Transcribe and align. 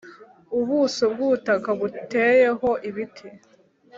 Ubuso 0.59 1.03
bw 1.13 1.19
ubutaka 1.27 1.69
buteyeho 1.79 2.69
ibiti 2.89 3.27